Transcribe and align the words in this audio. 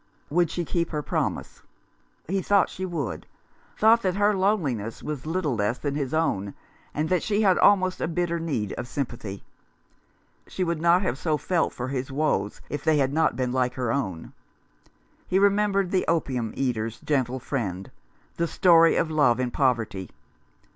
"Would 0.31 0.49
she 0.49 0.65
keep 0.65 0.89
her 0.89 1.03
promise?" 1.03 1.61
He 2.27 2.41
thought 2.41 2.69
she 2.71 2.85
would— 2.87 3.27
thought 3.79 4.01
that 4.01 4.15
her 4.15 4.33
loneli 4.33 4.75
ness 4.75 5.03
was 5.03 5.27
little 5.27 5.53
less 5.55 5.77
than 5.77 5.93
his 5.93 6.11
own, 6.11 6.55
that 6.95 7.21
she 7.21 7.43
had 7.43 7.59
almost 7.59 8.01
as 8.01 8.09
bitter 8.09 8.39
need 8.39 8.73
of 8.79 8.87
sympathy. 8.87 9.43
She 10.47 10.63
would 10.63 10.81
not 10.81 11.03
have 11.03 11.19
so 11.19 11.37
felt 11.37 11.71
for 11.71 11.89
his 11.89 12.11
woes 12.11 12.61
if 12.67 12.83
they 12.83 12.97
had 12.97 13.13
not 13.13 13.35
been 13.35 13.51
like 13.51 13.75
her 13.75 13.93
own. 13.93 14.33
He 15.27 15.37
remembered 15.37 15.91
the 15.91 16.05
opium 16.07 16.51
eater's 16.57 16.99
gentle 17.01 17.39
friend— 17.39 17.91
that 18.37 18.47
story 18.47 18.95
of 18.95 19.11
love 19.11 19.39
in 19.39 19.51
poverty. 19.51 20.09